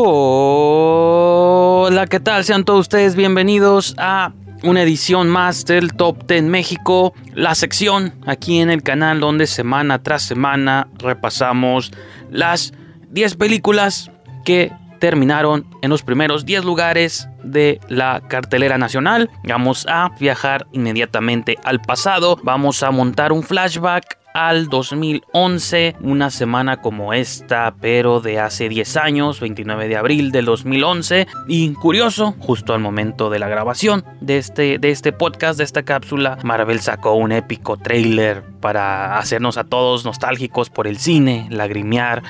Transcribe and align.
Hola, 0.00 1.96
¿qué 2.06 2.20
tal? 2.20 2.44
Sean 2.44 2.64
todos 2.64 2.82
ustedes 2.82 3.16
bienvenidos 3.16 3.96
a 3.98 4.32
una 4.62 4.82
edición 4.82 5.28
más 5.28 5.64
del 5.64 5.92
Top 5.94 6.24
10 6.28 6.44
México, 6.44 7.14
la 7.34 7.56
sección 7.56 8.14
aquí 8.24 8.60
en 8.60 8.70
el 8.70 8.84
canal 8.84 9.18
donde 9.18 9.48
semana 9.48 10.00
tras 10.04 10.22
semana 10.22 10.86
repasamos 10.98 11.90
las 12.30 12.72
10 13.10 13.34
películas 13.34 14.12
que 14.44 14.70
terminaron 15.00 15.66
en 15.82 15.90
los 15.90 16.04
primeros 16.04 16.46
10 16.46 16.64
lugares 16.64 17.28
de 17.42 17.80
la 17.88 18.22
cartelera 18.28 18.78
nacional. 18.78 19.28
Vamos 19.48 19.84
a 19.88 20.10
viajar 20.20 20.68
inmediatamente 20.70 21.56
al 21.64 21.80
pasado, 21.80 22.38
vamos 22.44 22.84
a 22.84 22.92
montar 22.92 23.32
un 23.32 23.42
flashback 23.42 24.17
al 24.34 24.68
2011, 24.68 25.96
una 26.00 26.30
semana 26.30 26.80
como 26.80 27.12
esta, 27.12 27.74
pero 27.80 28.20
de 28.20 28.40
hace 28.40 28.68
10 28.68 28.96
años, 28.96 29.40
29 29.40 29.88
de 29.88 29.96
abril 29.96 30.30
del 30.30 30.44
2011. 30.44 31.26
Y 31.48 31.72
curioso, 31.74 32.34
justo 32.38 32.74
al 32.74 32.80
momento 32.80 33.30
de 33.30 33.38
la 33.38 33.48
grabación 33.48 34.04
de 34.20 34.38
este, 34.38 34.78
de 34.78 34.90
este 34.90 35.12
podcast, 35.12 35.58
de 35.58 35.64
esta 35.64 35.82
cápsula, 35.82 36.38
Marvel 36.42 36.80
sacó 36.80 37.14
un 37.14 37.32
épico 37.32 37.76
trailer 37.76 38.42
para 38.60 39.18
hacernos 39.18 39.58
a 39.58 39.64
todos 39.64 40.04
nostálgicos 40.04 40.70
por 40.70 40.86
el 40.86 40.98
cine, 40.98 41.46
lagrimear 41.50 42.22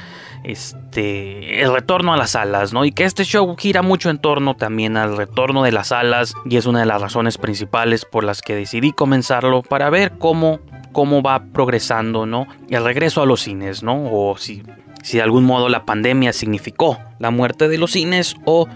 este, 0.44 1.62
el 1.62 1.72
retorno 1.72 2.12
a 2.12 2.16
las 2.16 2.30
salas, 2.30 2.72
¿no? 2.72 2.84
Y 2.84 2.92
que 2.92 3.04
este 3.04 3.24
show 3.24 3.54
gira 3.56 3.82
mucho 3.82 4.10
en 4.10 4.18
torno 4.18 4.54
también 4.54 4.96
al 4.96 5.16
retorno 5.16 5.62
de 5.62 5.72
las 5.72 5.88
salas 5.88 6.34
y 6.44 6.56
es 6.56 6.66
una 6.66 6.80
de 6.80 6.86
las 6.86 7.00
razones 7.00 7.38
principales 7.38 8.04
por 8.04 8.24
las 8.24 8.42
que 8.42 8.54
decidí 8.54 8.92
comenzarlo 8.92 9.62
para 9.62 9.90
ver 9.90 10.12
cómo 10.18 10.60
cómo 10.92 11.22
va 11.22 11.44
progresando, 11.52 12.26
¿no? 12.26 12.46
El 12.68 12.84
regreso 12.84 13.22
a 13.22 13.26
los 13.26 13.42
cines, 13.42 13.82
¿no? 13.82 14.08
O 14.10 14.36
si, 14.36 14.62
si 15.02 15.18
de 15.18 15.22
algún 15.22 15.44
modo 15.44 15.68
la 15.68 15.84
pandemia 15.84 16.32
significó 16.32 16.98
la 17.18 17.30
muerte 17.30 17.68
de 17.68 17.78
los 17.78 17.92
cines 17.92 18.36
o 18.44 18.68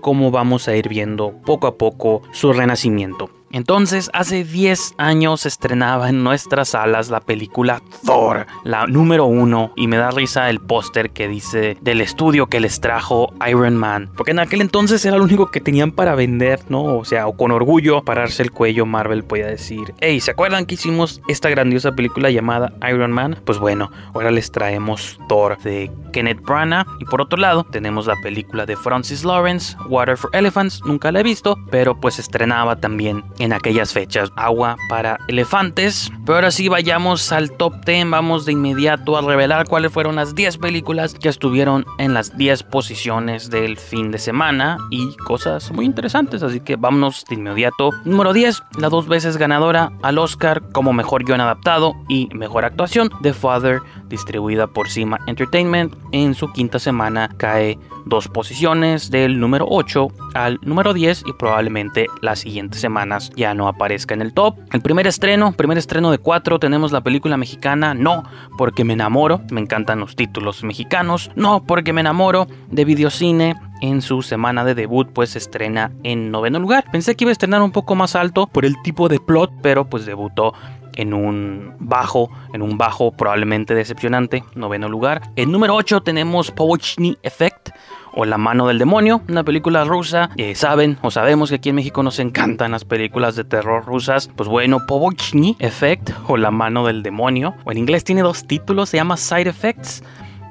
cómo 0.00 0.30
vamos 0.30 0.68
a 0.68 0.76
ir 0.76 0.88
viendo 0.88 1.32
poco 1.44 1.66
a 1.66 1.76
poco 1.76 2.22
su 2.32 2.52
renacimiento. 2.52 3.30
Entonces, 3.52 4.10
hace 4.14 4.44
10 4.44 4.94
años 4.98 5.46
estrenaba 5.46 6.08
en 6.08 6.24
nuestras 6.24 6.70
salas 6.70 7.10
la 7.10 7.20
película 7.20 7.82
Thor, 8.04 8.46
la 8.64 8.86
número 8.86 9.26
uno, 9.26 9.72
y 9.76 9.88
me 9.88 9.98
da 9.98 10.10
risa 10.10 10.48
el 10.48 10.58
póster 10.58 11.10
que 11.10 11.28
dice 11.28 11.76
del 11.82 12.00
estudio 12.00 12.46
que 12.46 12.60
les 12.60 12.80
trajo 12.80 13.32
Iron 13.46 13.76
Man, 13.76 14.10
porque 14.16 14.30
en 14.30 14.38
aquel 14.38 14.62
entonces 14.62 15.04
era 15.04 15.18
lo 15.18 15.24
único 15.24 15.50
que 15.50 15.60
tenían 15.60 15.92
para 15.92 16.14
vender, 16.14 16.60
¿no? 16.68 16.98
O 16.98 17.04
sea, 17.04 17.26
o 17.26 17.36
con 17.36 17.50
orgullo 17.50 18.02
pararse 18.02 18.42
el 18.42 18.50
cuello, 18.50 18.86
Marvel 18.86 19.24
podía 19.24 19.46
decir, 19.46 19.94
hey, 20.00 20.20
¿se 20.20 20.30
acuerdan 20.30 20.64
que 20.64 20.74
hicimos 20.74 21.20
esta 21.28 21.50
grandiosa 21.50 21.92
película 21.92 22.30
llamada 22.30 22.72
Iron 22.88 23.12
Man? 23.12 23.38
Pues 23.44 23.58
bueno, 23.58 23.90
ahora 24.14 24.30
les 24.30 24.50
traemos 24.50 25.18
Thor 25.28 25.58
de 25.58 25.90
Kenneth 26.12 26.40
Branagh, 26.40 26.86
y 27.00 27.04
por 27.04 27.20
otro 27.20 27.38
lado 27.38 27.64
tenemos 27.64 28.06
la 28.06 28.16
película 28.22 28.64
de 28.64 28.76
Francis 28.76 29.24
Lawrence, 29.24 29.76
Water 29.88 30.16
for 30.16 30.30
Elephants, 30.32 30.80
nunca 30.84 31.12
la 31.12 31.20
he 31.20 31.22
visto, 31.22 31.58
pero 31.70 32.00
pues 32.00 32.18
estrenaba 32.18 32.76
también 32.76 33.24
en 33.42 33.52
aquellas 33.52 33.92
fechas. 33.92 34.30
Agua 34.36 34.76
para 34.88 35.18
elefantes. 35.26 36.12
Pero 36.24 36.36
ahora 36.36 36.52
sí 36.52 36.68
vayamos 36.68 37.32
al 37.32 37.50
top 37.50 37.84
10. 37.84 38.08
Vamos 38.10 38.46
de 38.46 38.52
inmediato 38.52 39.16
a 39.16 39.20
revelar 39.20 39.66
cuáles 39.68 39.90
fueron 39.92 40.14
las 40.14 40.36
10 40.36 40.58
películas 40.58 41.14
que 41.14 41.28
estuvieron 41.28 41.84
en 41.98 42.14
las 42.14 42.36
10 42.36 42.62
posiciones 42.62 43.50
del 43.50 43.76
fin 43.76 44.12
de 44.12 44.18
semana. 44.18 44.78
Y 44.90 45.16
cosas 45.16 45.72
muy 45.72 45.84
interesantes. 45.84 46.44
Así 46.44 46.60
que 46.60 46.76
vámonos 46.76 47.24
de 47.28 47.34
inmediato. 47.34 47.90
Número 48.04 48.32
10. 48.32 48.62
La 48.78 48.88
dos 48.88 49.08
veces 49.08 49.36
ganadora 49.36 49.90
al 50.02 50.18
Oscar 50.18 50.62
como 50.72 50.92
mejor 50.92 51.24
guion 51.24 51.40
adaptado 51.40 51.94
y 52.08 52.28
mejor 52.32 52.64
actuación. 52.64 53.10
The 53.22 53.34
Father, 53.34 53.80
distribuida 54.08 54.68
por 54.68 54.88
Cima 54.88 55.18
Entertainment. 55.26 55.96
En 56.12 56.34
su 56.34 56.52
quinta 56.52 56.78
semana 56.78 57.28
cae 57.38 57.76
dos 58.04 58.28
posiciones 58.28 59.10
del 59.10 59.40
número 59.40 59.66
8 59.68 60.08
al 60.34 60.58
número 60.62 60.94
10 60.94 61.24
y 61.26 61.32
probablemente 61.32 62.06
las 62.20 62.40
siguientes 62.40 62.80
semanas 62.80 63.30
ya 63.36 63.54
no 63.54 63.68
aparezca 63.68 64.14
en 64.14 64.22
el 64.22 64.32
top. 64.32 64.56
El 64.72 64.80
primer 64.80 65.06
estreno, 65.06 65.52
primer 65.52 65.78
estreno 65.78 66.10
de 66.10 66.18
4, 66.18 66.58
tenemos 66.58 66.92
la 66.92 67.02
película 67.02 67.36
mexicana 67.36 67.94
No, 67.94 68.24
porque 68.56 68.84
me 68.84 68.92
enamoro, 68.92 69.40
me 69.50 69.60
encantan 69.60 70.00
los 70.00 70.16
títulos 70.16 70.62
mexicanos, 70.64 71.30
No, 71.34 71.64
porque 71.64 71.92
me 71.92 72.00
enamoro 72.00 72.46
de 72.70 72.84
videocine 72.84 73.56
en 73.80 74.00
su 74.00 74.22
semana 74.22 74.64
de 74.64 74.74
debut 74.74 75.08
pues 75.12 75.36
estrena 75.36 75.90
en 76.04 76.30
noveno 76.30 76.58
lugar. 76.60 76.84
Pensé 76.92 77.16
que 77.16 77.24
iba 77.24 77.30
a 77.30 77.32
estrenar 77.32 77.62
un 77.62 77.72
poco 77.72 77.94
más 77.94 78.14
alto 78.14 78.46
por 78.46 78.64
el 78.64 78.80
tipo 78.82 79.08
de 79.08 79.18
plot, 79.18 79.50
pero 79.60 79.86
pues 79.86 80.06
debutó 80.06 80.54
en 80.96 81.14
un 81.14 81.74
bajo, 81.78 82.30
en 82.52 82.62
un 82.62 82.78
bajo 82.78 83.12
probablemente 83.12 83.74
decepcionante, 83.74 84.44
noveno 84.54 84.88
lugar. 84.88 85.22
En 85.36 85.52
número 85.52 85.74
8 85.74 86.02
tenemos 86.02 86.50
Powochny 86.50 87.18
Effect 87.22 87.70
o 88.14 88.24
La 88.24 88.38
mano 88.38 88.68
del 88.68 88.78
demonio, 88.78 89.22
una 89.28 89.42
película 89.42 89.84
rusa. 89.84 90.30
Eh, 90.36 90.54
saben 90.54 90.98
o 91.02 91.10
sabemos 91.10 91.48
que 91.48 91.56
aquí 91.56 91.70
en 91.70 91.76
México 91.76 92.02
nos 92.02 92.18
encantan 92.18 92.72
las 92.72 92.84
películas 92.84 93.36
de 93.36 93.44
terror 93.44 93.84
rusas. 93.86 94.30
Pues 94.36 94.48
bueno, 94.48 94.80
Powochny 94.86 95.56
Effect 95.58 96.10
o 96.28 96.36
La 96.36 96.50
mano 96.50 96.86
del 96.86 97.02
demonio, 97.02 97.54
o 97.64 97.72
en 97.72 97.78
inglés 97.78 98.04
tiene 98.04 98.22
dos 98.22 98.46
títulos, 98.46 98.90
se 98.90 98.98
llama 98.98 99.16
Side 99.16 99.48
Effects 99.48 100.02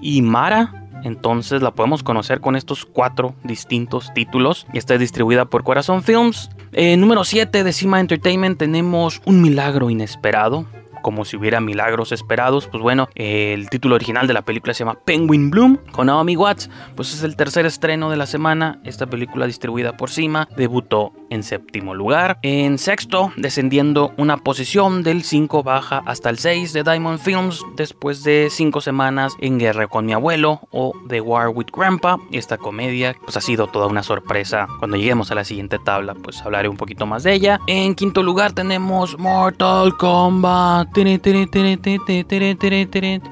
y 0.01 0.21
Mara 0.21 0.80
entonces 1.03 1.61
la 1.61 1.71
podemos 1.71 2.03
conocer 2.03 2.41
con 2.41 2.55
estos 2.55 2.85
cuatro 2.85 3.35
distintos 3.43 4.13
títulos. 4.13 4.67
Y 4.73 4.77
está 4.77 4.97
distribuida 4.97 5.45
por 5.45 5.63
Corazón 5.63 6.03
Films. 6.03 6.49
Eh, 6.71 6.97
número 6.97 7.23
7 7.23 7.63
de 7.63 7.73
Cima 7.73 7.99
Entertainment 7.99 8.57
tenemos 8.57 9.21
Un 9.25 9.41
Milagro 9.41 9.89
Inesperado 9.89 10.65
como 11.01 11.25
si 11.25 11.35
hubiera 11.35 11.59
milagros 11.59 12.11
esperados. 12.11 12.67
Pues 12.67 12.81
bueno, 12.81 13.09
el 13.15 13.69
título 13.69 13.95
original 13.95 14.27
de 14.27 14.33
la 14.33 14.43
película 14.43 14.73
se 14.73 14.79
llama 14.83 14.99
Penguin 15.03 15.49
Bloom 15.49 15.77
con 15.91 16.07
Naomi 16.07 16.35
Watts. 16.35 16.69
Pues 16.95 17.13
es 17.13 17.23
el 17.23 17.35
tercer 17.35 17.65
estreno 17.65 18.09
de 18.09 18.17
la 18.17 18.25
semana. 18.25 18.79
Esta 18.83 19.07
película 19.07 19.47
distribuida 19.47 19.97
por 19.97 20.09
Cima 20.09 20.47
debutó 20.55 21.13
en 21.31 21.43
séptimo 21.43 21.95
lugar. 21.95 22.37
En 22.43 22.77
sexto, 22.77 23.31
descendiendo 23.37 24.13
una 24.17 24.37
posición 24.37 25.01
del 25.01 25.23
5 25.23 25.63
baja 25.63 26.03
hasta 26.05 26.29
el 26.29 26.37
6 26.37 26.73
de 26.73 26.83
Diamond 26.83 27.19
Films 27.19 27.63
después 27.75 28.23
de 28.23 28.49
5 28.51 28.81
semanas 28.81 29.33
en 29.39 29.57
Guerra 29.57 29.87
con 29.87 30.05
mi 30.05 30.13
abuelo 30.13 30.59
o 30.71 30.93
The 31.07 31.21
War 31.21 31.49
with 31.49 31.67
Grandpa. 31.73 32.19
Esta 32.31 32.57
comedia 32.57 33.15
pues 33.23 33.37
ha 33.37 33.41
sido 33.41 33.67
toda 33.67 33.87
una 33.87 34.03
sorpresa. 34.03 34.67
Cuando 34.79 34.97
lleguemos 34.97 35.31
a 35.31 35.35
la 35.35 35.45
siguiente 35.45 35.79
tabla 35.79 36.13
pues 36.13 36.41
hablaré 36.41 36.67
un 36.67 36.77
poquito 36.77 37.05
más 37.05 37.23
de 37.23 37.33
ella. 37.33 37.59
En 37.65 37.95
quinto 37.95 38.21
lugar 38.21 38.51
tenemos 38.51 39.17
Mortal 39.17 39.95
Kombat. 39.95 40.89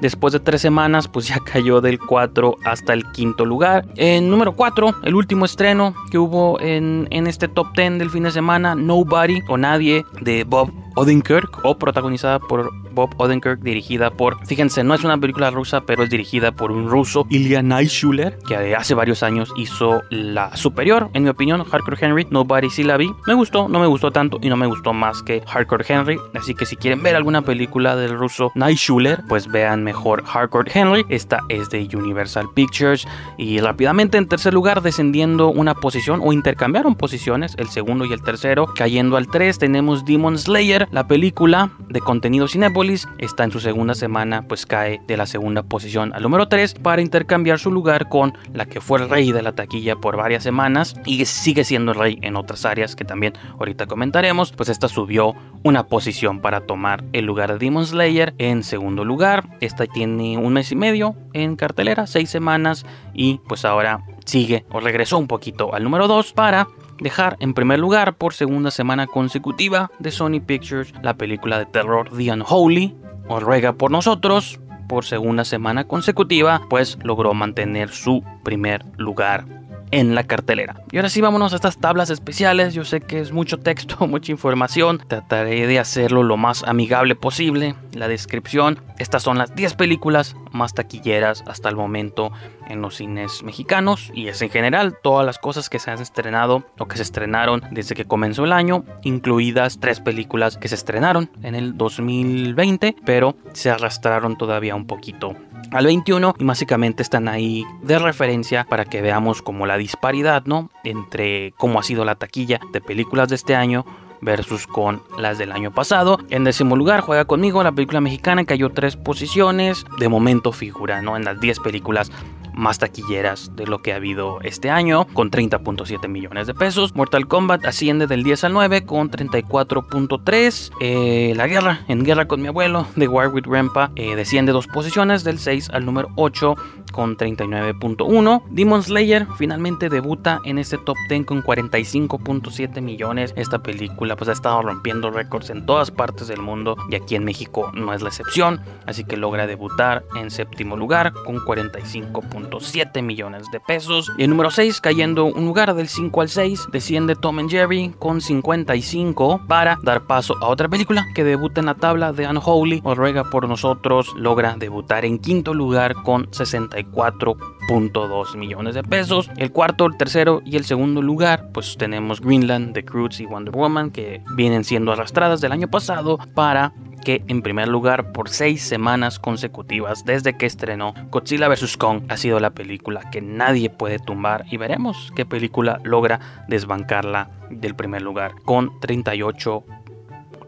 Después 0.00 0.32
de 0.32 0.40
tres 0.40 0.62
semanas, 0.62 1.06
pues 1.06 1.28
ya 1.28 1.38
cayó 1.40 1.82
del 1.82 1.98
4 1.98 2.56
hasta 2.64 2.94
el 2.94 3.04
quinto 3.12 3.44
lugar. 3.44 3.86
En 3.96 4.30
número 4.30 4.52
4, 4.52 4.94
el 5.04 5.14
último 5.14 5.44
estreno 5.44 5.94
que 6.10 6.16
hubo 6.16 6.58
en, 6.60 7.06
en 7.10 7.26
este 7.26 7.46
top 7.46 7.66
10 7.76 7.89
del 7.98 8.10
fin 8.10 8.24
de 8.24 8.30
semana, 8.30 8.74
Nobody 8.74 9.40
o 9.48 9.56
Nadie 9.56 10.04
de 10.20 10.44
Bob 10.44 10.70
Odenkirk 10.96 11.64
o 11.64 11.78
protagonizada 11.78 12.38
por 12.38 12.70
Bob 12.92 13.14
Odenkirk, 13.18 13.60
dirigida 13.60 14.10
por, 14.10 14.44
fíjense, 14.46 14.84
no 14.84 14.94
es 14.94 15.04
una 15.04 15.18
película 15.18 15.50
rusa, 15.50 15.82
pero 15.82 16.02
es 16.02 16.10
dirigida 16.10 16.52
por 16.52 16.72
un 16.72 16.88
ruso, 16.88 17.26
Ilya 17.30 17.62
Naishuler, 17.62 18.38
que 18.46 18.74
hace 18.74 18.94
varios 18.94 19.22
años 19.22 19.52
hizo 19.56 20.02
la 20.10 20.56
superior, 20.56 21.10
en 21.14 21.24
mi 21.24 21.28
opinión, 21.28 21.64
Hardcore 21.64 21.96
Henry. 22.00 22.26
Nobody 22.30 22.70
sí 22.70 22.82
la 22.82 22.96
vi. 22.96 23.10
Me 23.26 23.34
gustó, 23.34 23.68
no 23.68 23.78
me 23.80 23.86
gustó 23.86 24.10
tanto 24.10 24.38
y 24.40 24.48
no 24.48 24.56
me 24.56 24.66
gustó 24.66 24.92
más 24.92 25.22
que 25.22 25.42
Hardcore 25.46 25.84
Henry. 25.88 26.18
Así 26.34 26.54
que 26.54 26.66
si 26.66 26.76
quieren 26.76 27.02
ver 27.02 27.16
alguna 27.16 27.42
película 27.42 27.96
del 27.96 28.16
ruso 28.16 28.52
Naishuler, 28.54 29.22
pues 29.28 29.46
vean 29.48 29.84
mejor 29.84 30.24
Hardcore 30.24 30.70
Henry. 30.72 31.04
Esta 31.08 31.40
es 31.48 31.70
de 31.70 31.88
Universal 31.92 32.48
Pictures. 32.54 33.06
Y 33.38 33.60
rápidamente 33.60 34.18
en 34.18 34.28
tercer 34.28 34.54
lugar, 34.54 34.82
descendiendo 34.82 35.48
una 35.48 35.74
posición 35.74 36.20
o 36.22 36.32
intercambiaron 36.32 36.94
posiciones, 36.94 37.54
el 37.58 37.68
segundo 37.68 38.04
y 38.04 38.12
el 38.12 38.22
tercero, 38.22 38.66
cayendo 38.74 39.16
al 39.16 39.28
3, 39.28 39.58
tenemos 39.58 40.04
Demon 40.04 40.38
Slayer 40.38 40.88
la 40.90 41.06
película 41.06 41.70
de 41.88 42.00
contenido 42.00 42.48
Está 42.80 43.44
en 43.44 43.50
su 43.52 43.60
segunda 43.60 43.94
semana, 43.94 44.48
pues 44.48 44.64
cae 44.64 45.02
de 45.06 45.18
la 45.18 45.26
segunda 45.26 45.62
posición 45.62 46.14
al 46.14 46.22
número 46.22 46.48
3 46.48 46.76
para 46.82 47.02
intercambiar 47.02 47.58
su 47.58 47.70
lugar 47.70 48.08
con 48.08 48.32
la 48.54 48.64
que 48.64 48.80
fue 48.80 49.00
el 49.00 49.10
rey 49.10 49.32
de 49.32 49.42
la 49.42 49.52
taquilla 49.52 49.96
por 49.96 50.16
varias 50.16 50.42
semanas 50.44 50.94
y 51.04 51.26
sigue 51.26 51.64
siendo 51.64 51.92
el 51.92 51.98
rey 51.98 52.18
en 52.22 52.36
otras 52.36 52.64
áreas 52.64 52.96
que 52.96 53.04
también 53.04 53.34
ahorita 53.58 53.84
comentaremos. 53.86 54.52
Pues 54.52 54.70
esta 54.70 54.88
subió 54.88 55.34
una 55.62 55.88
posición 55.88 56.40
para 56.40 56.62
tomar 56.62 57.04
el 57.12 57.26
lugar 57.26 57.52
de 57.52 57.58
Demon 57.58 57.84
Slayer 57.84 58.32
en 58.38 58.62
segundo 58.62 59.04
lugar. 59.04 59.46
Esta 59.60 59.84
tiene 59.84 60.38
un 60.38 60.54
mes 60.54 60.72
y 60.72 60.76
medio 60.76 61.14
en 61.34 61.56
cartelera, 61.56 62.06
seis 62.06 62.30
semanas 62.30 62.86
y 63.12 63.40
pues 63.46 63.66
ahora 63.66 64.06
sigue 64.24 64.64
o 64.70 64.80
regresó 64.80 65.18
un 65.18 65.26
poquito 65.26 65.74
al 65.74 65.84
número 65.84 66.08
2 66.08 66.32
para 66.32 66.66
dejar 67.00 67.36
en 67.40 67.54
primer 67.54 67.78
lugar 67.78 68.16
por 68.16 68.34
segunda 68.34 68.70
semana 68.70 69.06
consecutiva 69.06 69.90
de 69.98 70.10
Sony 70.10 70.40
Pictures 70.44 70.92
la 71.02 71.14
película 71.14 71.58
de 71.58 71.66
terror 71.66 72.10
The 72.16 72.32
Unholy, 72.32 72.96
o 73.28 73.40
ruega 73.40 73.74
por 73.74 73.90
nosotros, 73.90 74.60
por 74.88 75.04
segunda 75.04 75.44
semana 75.44 75.86
consecutiva, 75.86 76.62
pues 76.68 76.98
logró 77.02 77.32
mantener 77.32 77.90
su 77.90 78.24
primer 78.42 78.84
lugar 78.96 79.46
en 79.92 80.14
la 80.14 80.24
cartelera. 80.24 80.82
Y 80.90 80.96
ahora 80.96 81.08
sí, 81.08 81.20
vámonos 81.20 81.52
a 81.52 81.56
estas 81.56 81.78
tablas 81.78 82.10
especiales. 82.10 82.74
Yo 82.74 82.84
sé 82.84 83.00
que 83.00 83.20
es 83.20 83.32
mucho 83.32 83.58
texto, 83.58 84.06
mucha 84.06 84.32
información. 84.32 85.00
Trataré 85.06 85.66
de 85.66 85.78
hacerlo 85.78 86.22
lo 86.22 86.36
más 86.36 86.62
amigable 86.64 87.14
posible. 87.14 87.74
La 87.92 88.08
descripción. 88.08 88.80
Estas 88.98 89.22
son 89.22 89.38
las 89.38 89.54
10 89.54 89.74
películas 89.74 90.36
más 90.52 90.74
taquilleras 90.74 91.44
hasta 91.46 91.68
el 91.68 91.76
momento 91.76 92.32
en 92.70 92.80
los 92.80 92.96
cines 92.96 93.42
mexicanos 93.42 94.10
y 94.14 94.28
es 94.28 94.40
en 94.42 94.50
general 94.50 94.96
todas 95.02 95.26
las 95.26 95.38
cosas 95.38 95.68
que 95.68 95.78
se 95.78 95.90
han 95.90 96.00
estrenado 96.00 96.64
o 96.78 96.86
que 96.86 96.96
se 96.96 97.02
estrenaron 97.02 97.62
desde 97.70 97.94
que 97.94 98.04
comenzó 98.04 98.44
el 98.44 98.52
año, 98.52 98.84
incluidas 99.02 99.78
tres 99.80 100.00
películas 100.00 100.56
que 100.56 100.68
se 100.68 100.74
estrenaron 100.74 101.30
en 101.42 101.54
el 101.54 101.76
2020, 101.76 102.96
pero 103.04 103.36
se 103.52 103.70
arrastraron 103.70 104.36
todavía 104.36 104.74
un 104.74 104.86
poquito 104.86 105.34
al 105.72 105.86
21 105.86 106.34
y 106.38 106.44
básicamente 106.44 107.02
están 107.02 107.28
ahí 107.28 107.64
de 107.82 107.98
referencia 107.98 108.64
para 108.64 108.84
que 108.84 109.02
veamos 109.02 109.42
como 109.42 109.66
la 109.66 109.76
disparidad, 109.76 110.44
¿no? 110.44 110.70
Entre 110.84 111.52
cómo 111.58 111.78
ha 111.78 111.82
sido 111.82 112.04
la 112.04 112.14
taquilla 112.14 112.60
de 112.72 112.80
películas 112.80 113.28
de 113.28 113.34
este 113.36 113.54
año 113.54 113.84
versus 114.20 114.66
con 114.66 115.02
las 115.18 115.38
del 115.38 115.52
año 115.52 115.70
pasado. 115.70 116.18
En 116.30 116.44
décimo 116.44 116.76
lugar 116.76 117.00
juega 117.00 117.24
conmigo 117.24 117.62
la 117.62 117.72
película 117.72 118.00
mexicana 118.00 118.42
que 118.42 118.48
cayó 118.48 118.70
tres 118.70 118.96
posiciones. 118.96 119.84
De 119.98 120.08
momento 120.08 120.52
figura 120.52 121.02
¿no? 121.02 121.16
en 121.16 121.24
las 121.24 121.40
10 121.40 121.60
películas 121.60 122.10
más 122.60 122.78
taquilleras 122.78 123.56
de 123.56 123.66
lo 123.66 123.80
que 123.82 123.92
ha 123.92 123.96
habido 123.96 124.40
este 124.42 124.70
año, 124.70 125.06
con 125.12 125.30
30.7 125.30 126.06
millones 126.08 126.46
de 126.46 126.54
pesos. 126.54 126.94
Mortal 126.94 127.26
Kombat 127.26 127.64
asciende 127.64 128.06
del 128.06 128.22
10 128.22 128.44
al 128.44 128.52
9 128.52 128.84
con 128.84 129.10
34.3. 129.10 130.70
Eh, 130.80 131.32
la 131.34 131.46
guerra, 131.48 131.84
en 131.88 132.04
guerra 132.04 132.28
con 132.28 132.40
mi 132.42 132.48
abuelo, 132.48 132.86
de 132.96 133.08
War 133.08 133.28
with 133.28 133.46
Grandpa, 133.46 133.90
eh, 133.96 134.14
desciende 134.14 134.52
dos 134.52 134.66
posiciones, 134.66 135.24
del 135.24 135.38
6 135.38 135.70
al 135.70 135.84
número 135.84 136.10
8 136.16 136.54
con 136.90 137.16
39.1. 137.16 138.42
Demon 138.50 138.82
Slayer 138.82 139.26
finalmente 139.36 139.88
debuta 139.88 140.40
en 140.44 140.58
este 140.58 140.78
top 140.78 140.96
10 141.08 141.26
con 141.26 141.42
45.7 141.42 142.80
millones. 142.80 143.32
Esta 143.36 143.62
película 143.62 144.16
pues 144.16 144.28
ha 144.28 144.32
estado 144.32 144.62
rompiendo 144.62 145.10
récords 145.10 145.50
en 145.50 145.66
todas 145.66 145.90
partes 145.90 146.28
del 146.28 146.40
mundo 146.40 146.76
y 146.90 146.94
aquí 146.94 147.14
en 147.14 147.24
México 147.24 147.70
no 147.74 147.92
es 147.92 148.02
la 148.02 148.08
excepción, 148.08 148.60
así 148.86 149.04
que 149.04 149.16
logra 149.16 149.46
debutar 149.46 150.04
en 150.16 150.30
séptimo 150.30 150.76
lugar 150.76 151.12
con 151.24 151.36
45.7 151.36 153.02
millones 153.02 153.50
de 153.52 153.60
pesos. 153.60 154.12
Y 154.18 154.24
el 154.24 154.30
número 154.30 154.50
6 154.50 154.80
cayendo 154.80 155.26
un 155.26 155.44
lugar 155.44 155.74
del 155.74 155.88
5 155.88 156.20
al 156.20 156.28
6 156.28 156.68
desciende 156.72 157.16
Tom 157.16 157.38
and 157.38 157.50
Jerry 157.50 157.94
con 157.98 158.20
55 158.20 159.42
para 159.46 159.78
dar 159.82 160.02
paso 160.02 160.36
a 160.40 160.48
otra 160.48 160.68
película 160.68 161.06
que 161.14 161.24
debuta 161.24 161.60
en 161.60 161.66
la 161.66 161.74
tabla 161.74 162.12
de 162.12 162.26
Unholy 162.26 162.80
o 162.84 162.94
Ruega 162.94 163.24
por 163.24 163.48
nosotros 163.48 164.12
logra 164.16 164.56
debutar 164.56 165.04
en 165.04 165.18
quinto 165.18 165.54
lugar 165.54 165.94
con 166.02 166.28
60 166.32 166.79
4.2 166.86 168.36
millones 168.36 168.74
de 168.74 168.82
pesos. 168.82 169.30
El 169.36 169.52
cuarto, 169.52 169.86
el 169.86 169.96
tercero 169.96 170.42
y 170.44 170.56
el 170.56 170.64
segundo 170.64 171.02
lugar, 171.02 171.50
pues 171.52 171.76
tenemos 171.78 172.20
Greenland, 172.20 172.74
The 172.74 172.84
Croods 172.84 173.20
y 173.20 173.26
Wonder 173.26 173.54
Woman, 173.54 173.90
que 173.90 174.22
vienen 174.34 174.64
siendo 174.64 174.92
arrastradas 174.92 175.40
del 175.40 175.52
año 175.52 175.68
pasado 175.68 176.18
para 176.34 176.72
que 177.04 177.22
en 177.28 177.42
primer 177.42 177.68
lugar 177.68 178.12
por 178.12 178.28
seis 178.28 178.62
semanas 178.62 179.18
consecutivas 179.18 180.04
desde 180.04 180.36
que 180.36 180.46
estrenó 180.46 180.94
Godzilla 181.10 181.48
vs. 181.48 181.76
Kong 181.76 182.02
ha 182.08 182.16
sido 182.16 182.38
la 182.40 182.50
película 182.50 183.10
que 183.10 183.22
nadie 183.22 183.70
puede 183.70 183.98
tumbar 183.98 184.44
y 184.50 184.58
veremos 184.58 185.12
qué 185.16 185.26
película 185.26 185.80
logra 185.82 186.44
desbancarla 186.48 187.30
del 187.50 187.74
primer 187.74 188.02
lugar 188.02 188.34
con 188.44 188.78
38 188.80 189.64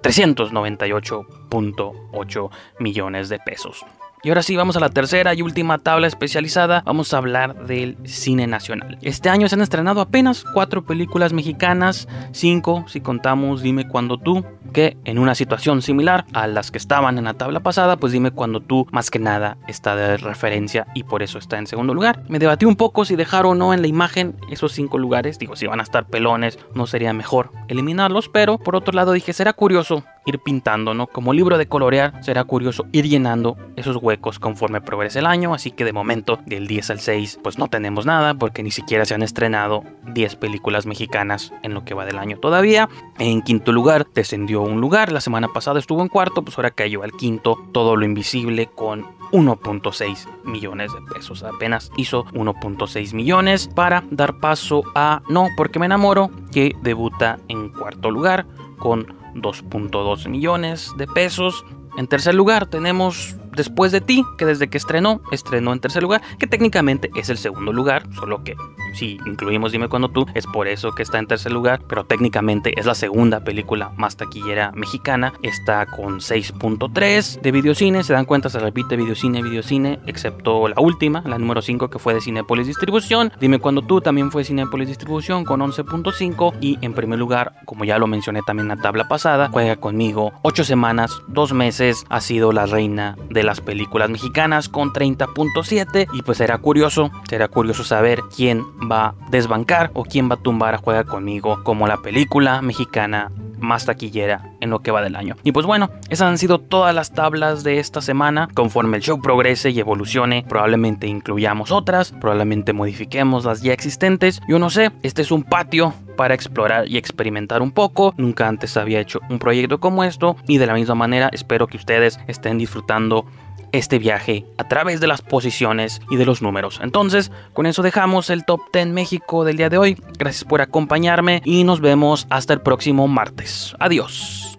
398.8 0.02 2.50
millones 2.80 3.28
de 3.28 3.38
pesos. 3.38 3.86
Y 4.24 4.28
ahora 4.28 4.44
sí, 4.44 4.54
vamos 4.54 4.76
a 4.76 4.80
la 4.80 4.90
tercera 4.90 5.34
y 5.34 5.42
última 5.42 5.78
tabla 5.78 6.06
especializada. 6.06 6.82
Vamos 6.86 7.12
a 7.12 7.18
hablar 7.18 7.66
del 7.66 7.96
cine 8.04 8.46
nacional. 8.46 8.96
Este 9.02 9.28
año 9.28 9.48
se 9.48 9.56
han 9.56 9.62
estrenado 9.62 10.00
apenas 10.00 10.44
cuatro 10.54 10.84
películas 10.84 11.32
mexicanas, 11.32 12.06
cinco 12.30 12.84
si 12.86 13.00
contamos 13.00 13.62
Dime 13.62 13.88
cuando 13.88 14.18
tú, 14.18 14.44
que 14.72 14.96
en 15.04 15.18
una 15.18 15.34
situación 15.34 15.82
similar 15.82 16.24
a 16.32 16.46
las 16.46 16.70
que 16.70 16.78
estaban 16.78 17.18
en 17.18 17.24
la 17.24 17.34
tabla 17.34 17.64
pasada, 17.64 17.96
pues 17.96 18.12
Dime 18.12 18.30
cuando 18.30 18.60
tú 18.60 18.86
más 18.92 19.10
que 19.10 19.18
nada 19.18 19.58
está 19.66 19.96
de 19.96 20.16
referencia 20.18 20.86
y 20.94 21.02
por 21.02 21.24
eso 21.24 21.38
está 21.38 21.58
en 21.58 21.66
segundo 21.66 21.92
lugar. 21.92 22.22
Me 22.28 22.38
debatí 22.38 22.64
un 22.64 22.76
poco 22.76 23.04
si 23.04 23.16
dejar 23.16 23.44
o 23.44 23.56
no 23.56 23.74
en 23.74 23.82
la 23.82 23.88
imagen 23.88 24.36
esos 24.52 24.70
cinco 24.70 24.98
lugares. 24.98 25.40
Digo, 25.40 25.56
si 25.56 25.66
van 25.66 25.80
a 25.80 25.82
estar 25.82 26.06
pelones, 26.06 26.60
no 26.76 26.86
sería 26.86 27.12
mejor 27.12 27.50
eliminarlos, 27.66 28.28
pero 28.28 28.58
por 28.58 28.76
otro 28.76 28.92
lado 28.92 29.10
dije, 29.10 29.32
será 29.32 29.52
curioso 29.52 30.04
ir 30.26 30.38
pintando, 30.38 30.94
¿no? 30.94 31.06
Como 31.06 31.32
libro 31.32 31.58
de 31.58 31.66
colorear, 31.66 32.22
será 32.22 32.44
curioso 32.44 32.86
ir 32.92 33.08
llenando 33.08 33.56
esos 33.76 33.96
huecos 33.96 34.38
conforme 34.38 34.80
progrese 34.80 35.18
el 35.18 35.26
año, 35.26 35.54
así 35.54 35.70
que 35.70 35.84
de 35.84 35.92
momento 35.92 36.38
del 36.46 36.66
10 36.66 36.90
al 36.90 37.00
6 37.00 37.40
pues 37.42 37.58
no 37.58 37.68
tenemos 37.68 38.06
nada 38.06 38.34
porque 38.34 38.62
ni 38.62 38.70
siquiera 38.70 39.04
se 39.04 39.14
han 39.14 39.22
estrenado 39.22 39.84
10 40.14 40.36
películas 40.36 40.86
mexicanas 40.86 41.52
en 41.62 41.74
lo 41.74 41.84
que 41.84 41.94
va 41.94 42.04
del 42.04 42.18
año 42.18 42.38
todavía. 42.38 42.88
En 43.18 43.42
quinto 43.42 43.72
lugar 43.72 44.06
descendió 44.14 44.62
un 44.62 44.80
lugar, 44.80 45.12
la 45.12 45.20
semana 45.20 45.48
pasada 45.48 45.78
estuvo 45.78 46.02
en 46.02 46.08
cuarto, 46.08 46.42
pues 46.42 46.56
ahora 46.58 46.70
cayó 46.70 47.02
al 47.02 47.12
quinto, 47.12 47.58
todo 47.72 47.96
lo 47.96 48.04
invisible 48.04 48.66
con 48.66 49.04
1.6 49.32 50.28
millones 50.44 50.92
de 50.92 51.00
pesos. 51.14 51.42
Apenas 51.42 51.90
hizo 51.96 52.24
1.6 52.26 53.14
millones 53.14 53.68
para 53.68 54.04
dar 54.10 54.38
paso 54.38 54.82
a 54.94 55.22
No, 55.28 55.48
porque 55.56 55.78
me 55.78 55.86
enamoro, 55.86 56.30
que 56.52 56.76
debuta 56.82 57.38
en 57.48 57.70
cuarto 57.70 58.10
lugar 58.10 58.46
con 58.78 59.21
2.2 59.34 60.28
millones 60.28 60.90
de 60.96 61.06
pesos. 61.06 61.64
En 61.96 62.06
tercer 62.06 62.34
lugar 62.34 62.66
tenemos 62.66 63.36
Después 63.56 63.92
de 63.92 64.00
ti, 64.00 64.24
que 64.38 64.46
desde 64.46 64.68
que 64.68 64.78
estrenó, 64.78 65.20
estrenó 65.30 65.72
en 65.72 65.80
tercer 65.80 66.02
lugar, 66.02 66.22
que 66.38 66.46
técnicamente 66.46 67.10
es 67.16 67.28
el 67.28 67.38
segundo 67.38 67.72
lugar, 67.72 68.02
solo 68.14 68.42
que 68.44 68.56
si 68.94 69.18
incluimos 69.26 69.72
Dime 69.72 69.88
cuando 69.88 70.10
tú, 70.10 70.26
es 70.34 70.46
por 70.46 70.68
eso 70.68 70.92
que 70.92 71.02
está 71.02 71.18
en 71.18 71.26
tercer 71.26 71.52
lugar, 71.52 71.80
pero 71.88 72.04
técnicamente 72.04 72.78
es 72.78 72.86
la 72.86 72.94
segunda 72.94 73.40
película 73.40 73.92
más 73.96 74.16
taquillera 74.16 74.72
mexicana, 74.72 75.32
está 75.42 75.86
con 75.86 76.20
6.3 76.20 77.40
de 77.40 77.52
videocine, 77.52 78.04
se 78.04 78.12
dan 78.12 78.26
cuenta, 78.26 78.50
se 78.50 78.58
repite 78.58 78.96
videocine, 78.96 79.42
videocine, 79.42 80.00
excepto 80.06 80.68
la 80.68 80.80
última, 80.80 81.22
la 81.26 81.38
número 81.38 81.62
5 81.62 81.88
que 81.88 81.98
fue 81.98 82.14
de 82.14 82.20
Cinepolis 82.20 82.66
Distribución, 82.66 83.32
Dime 83.40 83.58
cuando 83.58 83.82
tú 83.82 84.00
también 84.00 84.30
fue 84.30 84.44
Cinepolis 84.44 84.88
Distribución 84.88 85.44
con 85.44 85.60
11.5 85.60 86.54
y 86.60 86.78
en 86.82 86.92
primer 86.92 87.18
lugar, 87.18 87.54
como 87.64 87.84
ya 87.84 87.98
lo 87.98 88.06
mencioné 88.06 88.40
también 88.46 88.70
en 88.70 88.76
la 88.76 88.82
tabla 88.82 89.08
pasada, 89.08 89.48
juega 89.50 89.76
conmigo 89.76 90.32
8 90.42 90.64
semanas, 90.64 91.22
2 91.28 91.52
meses, 91.54 92.04
ha 92.08 92.20
sido 92.20 92.52
la 92.52 92.66
reina 92.66 93.16
las 93.44 93.60
películas 93.60 94.10
mexicanas 94.10 94.68
con 94.68 94.92
30.7 94.92 96.08
y 96.12 96.22
pues 96.22 96.38
será 96.38 96.58
curioso, 96.58 97.10
será 97.28 97.48
curioso 97.48 97.84
saber 97.84 98.20
quién 98.34 98.64
va 98.90 99.06
a 99.06 99.14
desbancar 99.30 99.90
o 99.94 100.04
quién 100.04 100.30
va 100.30 100.34
a 100.34 100.42
tumbar 100.42 100.74
a 100.74 100.78
Juega 100.78 101.04
conmigo 101.04 101.62
como 101.64 101.86
la 101.86 101.98
película 101.98 102.62
mexicana 102.62 103.30
más 103.62 103.86
taquillera 103.86 104.50
en 104.60 104.70
lo 104.70 104.80
que 104.80 104.90
va 104.90 105.02
del 105.02 105.16
año. 105.16 105.36
Y 105.42 105.52
pues 105.52 105.66
bueno, 105.66 105.90
esas 106.08 106.28
han 106.28 106.38
sido 106.38 106.58
todas 106.58 106.94
las 106.94 107.12
tablas 107.12 107.64
de 107.64 107.78
esta 107.78 108.00
semana. 108.00 108.48
Conforme 108.54 108.98
el 108.98 109.02
show 109.02 109.20
progrese 109.20 109.70
y 109.70 109.80
evolucione, 109.80 110.44
probablemente 110.48 111.06
incluyamos 111.06 111.70
otras, 111.70 112.12
probablemente 112.12 112.72
modifiquemos 112.72 113.44
las 113.44 113.62
ya 113.62 113.72
existentes. 113.72 114.40
Yo 114.48 114.58
no 114.58 114.70
sé, 114.70 114.90
este 115.02 115.22
es 115.22 115.30
un 115.30 115.44
patio 115.44 115.94
para 116.16 116.34
explorar 116.34 116.88
y 116.88 116.98
experimentar 116.98 117.62
un 117.62 117.72
poco. 117.72 118.14
Nunca 118.16 118.48
antes 118.48 118.76
había 118.76 119.00
hecho 119.00 119.20
un 119.30 119.38
proyecto 119.38 119.80
como 119.80 120.04
esto 120.04 120.36
y 120.46 120.58
de 120.58 120.66
la 120.66 120.74
misma 120.74 120.94
manera 120.94 121.30
espero 121.32 121.66
que 121.66 121.76
ustedes 121.76 122.20
estén 122.26 122.58
disfrutando 122.58 123.24
este 123.72 123.98
viaje 123.98 124.44
a 124.58 124.68
través 124.68 125.00
de 125.00 125.06
las 125.06 125.22
posiciones 125.22 126.00
y 126.10 126.16
de 126.16 126.26
los 126.26 126.42
números. 126.42 126.80
Entonces, 126.82 127.30
con 127.52 127.66
eso 127.66 127.82
dejamos 127.82 128.30
el 128.30 128.44
Top 128.44 128.60
10 128.72 128.88
México 128.88 129.44
del 129.44 129.56
día 129.56 129.68
de 129.68 129.78
hoy. 129.78 129.98
Gracias 130.18 130.44
por 130.44 130.60
acompañarme 130.60 131.42
y 131.44 131.64
nos 131.64 131.80
vemos 131.80 132.26
hasta 132.30 132.52
el 132.52 132.60
próximo 132.60 133.08
martes. 133.08 133.74
Adiós. 133.78 134.56